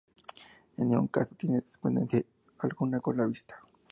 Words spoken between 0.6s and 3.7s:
En ningún caso tiene dependencia alguna con la vista.